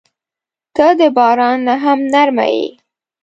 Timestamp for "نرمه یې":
2.13-2.67